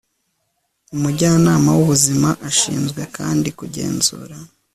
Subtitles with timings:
[0.95, 4.35] umujyanama w'ubuzima ashinzwe kandi kugenzura